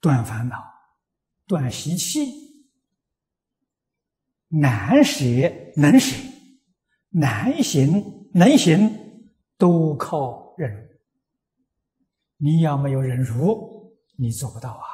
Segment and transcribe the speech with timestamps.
[0.00, 0.56] 断烦恼、
[1.46, 2.32] 断习气，
[4.48, 5.24] 难舍
[5.76, 6.16] 能舍，
[7.10, 9.24] 难行能行，
[9.56, 10.88] 都靠忍辱。
[12.36, 14.86] 你要没有忍辱，你做不到啊。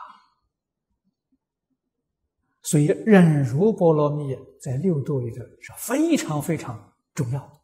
[2.62, 7.60] 所以忍辱波罗蜜在六度里头是非常非常重要的。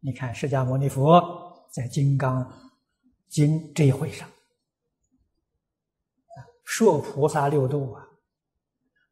[0.00, 2.50] 你看释迦牟尼佛在《金刚
[3.28, 4.26] 经》这一会上。
[6.82, 8.02] 说菩萨六度啊，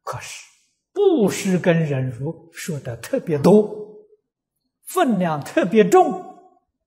[0.03, 0.43] 可是
[0.91, 4.05] 布施跟忍辱说的特别多，
[4.83, 6.35] 分量特别重，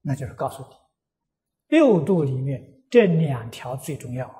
[0.02, 0.76] 那就是告诉你，
[1.68, 4.36] 六度里面这两条最重要啊。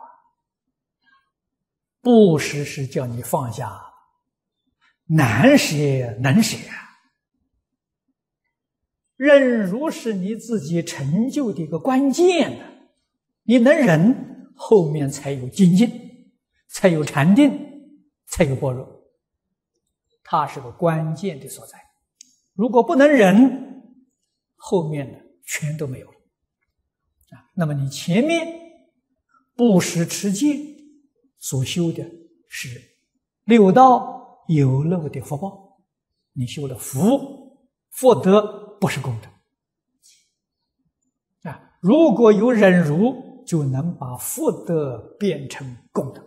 [2.03, 3.81] 布施是叫你放下，
[5.07, 5.75] 难舍
[6.21, 6.85] 能舍啊。
[9.17, 12.69] 忍辱是你自己成就的一个关键啊，
[13.45, 16.04] 你能忍，后面才有精进。
[16.85, 17.51] 才有禅定，
[18.27, 18.87] 才有般若，
[20.23, 21.79] 它是个关键的所在。
[22.53, 23.83] 如果不能忍，
[24.55, 26.15] 后面的全都没有了
[27.31, 27.49] 啊。
[27.55, 28.47] 那么你前面
[29.57, 30.59] 布施持戒
[31.39, 32.05] 所修的
[32.51, 32.99] 是
[33.45, 35.81] 六道有漏的福报，
[36.35, 39.29] 你修的福福德不是功德
[41.49, 41.79] 啊。
[41.81, 46.23] 如果有忍辱，就能把福德变成功德。